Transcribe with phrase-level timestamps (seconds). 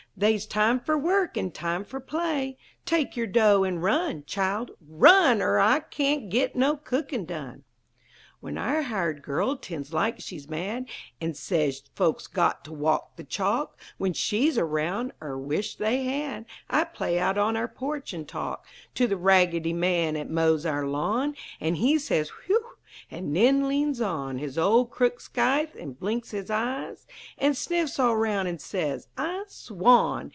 [0.17, 2.57] They's time fer work, an' time fer play!
[2.85, 5.41] Take yer dough, an' run, Child; run!
[5.41, 7.63] Er I cain't git no cookin' done!"
[8.41, 10.87] When our hired girl 'tends like she's mad,
[11.21, 16.45] An' says folks got to walk the chalk When she's around, er wisht they had,
[16.69, 18.65] I play out on our porch an' talk
[18.95, 22.65] To th' Raggedy Man 'at mows our lawn; An' he says "Whew!"
[23.09, 27.05] an' nen leans on His old crook scythe, and blinks his eyes
[27.37, 30.29] An' sniffs all round an' says, "I swawn!